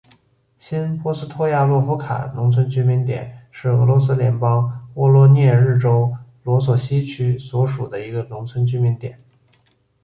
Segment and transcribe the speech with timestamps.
[0.57, 9.23] 新波斯托亚洛夫卡农村居民点是俄罗斯联邦沃罗涅日州罗索希区所属的一个农村居民点。